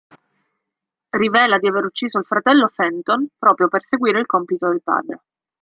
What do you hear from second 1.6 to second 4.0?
aver ucciso il fratello Fenton, proprio per